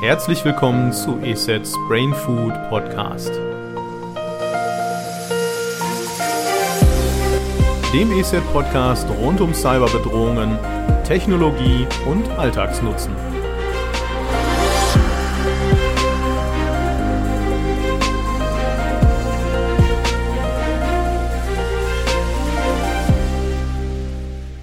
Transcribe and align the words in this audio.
Herzlich 0.00 0.44
willkommen 0.44 0.92
zu 0.92 1.18
ESETs 1.18 1.74
Brain 1.88 2.14
Food 2.14 2.54
Podcast. 2.68 3.32
Dem 7.92 8.12
ESET 8.12 8.44
Podcast 8.52 9.10
rund 9.10 9.40
um 9.40 9.52
Cyberbedrohungen, 9.52 10.56
Technologie 11.02 11.84
und 12.06 12.30
Alltagsnutzen. 12.30 13.12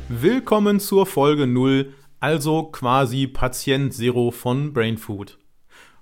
Willkommen 0.07 0.79
zur 0.79 1.05
Folge 1.05 1.45
0, 1.45 1.93
also 2.19 2.63
quasi 2.63 3.27
Patient 3.27 3.93
Zero 3.93 4.31
von 4.31 4.73
Brainfood. 4.73 5.37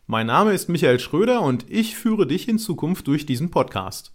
Mein 0.06 0.28
Name 0.28 0.54
ist 0.54 0.70
Michael 0.70 1.00
Schröder 1.00 1.42
und 1.42 1.66
ich 1.70 1.96
führe 1.96 2.28
dich 2.28 2.48
in 2.48 2.60
Zukunft 2.60 3.08
durch 3.08 3.26
diesen 3.26 3.52
Podcast. 3.52 4.14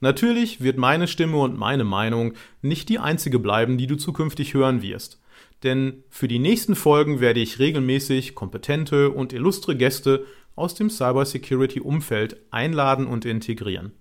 Natürlich 0.00 0.60
wird 0.60 0.78
meine 0.78 1.08
Stimme 1.08 1.38
und 1.38 1.58
meine 1.58 1.84
Meinung 1.84 2.34
nicht 2.62 2.88
die 2.88 2.98
einzige 2.98 3.38
bleiben, 3.38 3.78
die 3.78 3.86
du 3.86 3.96
zukünftig 3.96 4.54
hören 4.54 4.82
wirst. 4.82 5.20
Denn 5.62 6.04
für 6.10 6.28
die 6.28 6.38
nächsten 6.38 6.74
Folgen 6.74 7.20
werde 7.20 7.40
ich 7.40 7.58
regelmäßig 7.58 8.34
kompetente 8.34 9.10
und 9.10 9.32
illustre 9.32 9.76
Gäste 9.76 10.26
aus 10.54 10.74
dem 10.74 10.90
Cybersecurity-Umfeld 10.90 12.36
einladen 12.50 13.06
und 13.06 13.24
integrieren. 13.24 13.92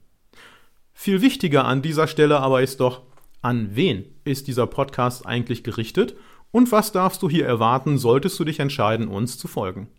Viel 0.93 1.21
wichtiger 1.21 1.65
an 1.65 1.81
dieser 1.81 2.07
Stelle 2.07 2.39
aber 2.39 2.61
ist 2.61 2.79
doch, 2.79 3.01
an 3.41 3.75
wen 3.75 4.05
ist 4.23 4.47
dieser 4.47 4.67
Podcast 4.67 5.25
eigentlich 5.25 5.63
gerichtet 5.63 6.15
und 6.55 6.71
was 6.71 6.93
darfst 6.93 7.21
du 7.21 7.29
hier 7.29 7.45
erwarten, 7.45 7.97
solltest 7.97 8.39
du 8.39 8.45
dich 8.45 8.61
entscheiden, 8.61 9.09
uns 9.09 9.37
zu 9.37 9.49
folgen. 9.49 9.89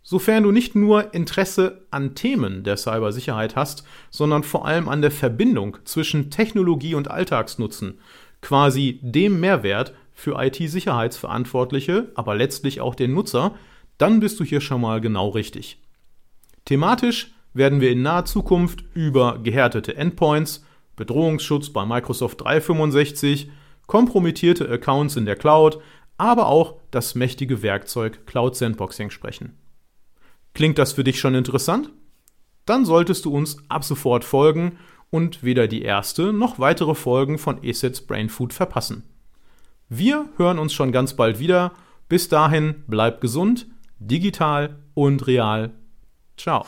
Sofern 0.00 0.44
du 0.44 0.52
nicht 0.52 0.76
nur 0.76 1.12
Interesse 1.12 1.88
an 1.90 2.14
Themen 2.14 2.62
der 2.62 2.76
Cybersicherheit 2.76 3.56
hast, 3.56 3.84
sondern 4.08 4.44
vor 4.44 4.64
allem 4.64 4.88
an 4.88 5.02
der 5.02 5.10
Verbindung 5.10 5.78
zwischen 5.82 6.30
Technologie 6.30 6.94
und 6.94 7.10
Alltagsnutzen, 7.10 7.98
quasi 8.42 9.00
dem 9.02 9.40
Mehrwert 9.40 9.92
für 10.14 10.40
IT-Sicherheitsverantwortliche, 10.40 12.12
aber 12.14 12.36
letztlich 12.36 12.80
auch 12.80 12.94
den 12.94 13.12
Nutzer, 13.12 13.56
dann 13.98 14.20
bist 14.20 14.38
du 14.38 14.44
hier 14.44 14.60
schon 14.60 14.80
mal 14.80 15.00
genau 15.00 15.30
richtig. 15.30 15.82
Thematisch 16.64 17.32
werden 17.54 17.80
wir 17.80 17.90
in 17.90 18.02
naher 18.02 18.24
Zukunft 18.24 18.84
über 18.94 19.40
gehärtete 19.42 19.96
Endpoints, 19.96 20.64
Bedrohungsschutz 20.94 21.70
bei 21.70 21.84
Microsoft 21.84 22.40
365, 22.42 23.50
kompromittierte 23.86 24.68
Accounts 24.68 25.16
in 25.16 25.26
der 25.26 25.36
Cloud, 25.36 25.78
aber 26.18 26.46
auch 26.46 26.76
das 26.90 27.14
mächtige 27.14 27.62
Werkzeug 27.62 28.26
Cloud 28.26 28.56
Sandboxing 28.56 29.10
sprechen. 29.10 29.58
Klingt 30.54 30.78
das 30.78 30.94
für 30.94 31.04
dich 31.04 31.20
schon 31.20 31.34
interessant? 31.34 31.90
Dann 32.64 32.84
solltest 32.84 33.24
du 33.24 33.34
uns 33.34 33.58
ab 33.68 33.84
sofort 33.84 34.24
folgen 34.24 34.78
und 35.10 35.42
weder 35.42 35.68
die 35.68 35.82
erste 35.82 36.32
noch 36.32 36.58
weitere 36.58 36.94
Folgen 36.94 37.38
von 37.38 37.62
ESET's 37.62 38.00
Brain 38.00 38.28
Food 38.28 38.52
verpassen. 38.52 39.04
Wir 39.88 40.28
hören 40.36 40.58
uns 40.58 40.72
schon 40.72 40.90
ganz 40.90 41.14
bald 41.14 41.38
wieder. 41.38 41.72
Bis 42.08 42.28
dahin 42.28 42.84
bleib 42.86 43.20
gesund, 43.20 43.66
digital 43.98 44.78
und 44.94 45.26
real. 45.26 45.74
Ciao. 46.36 46.66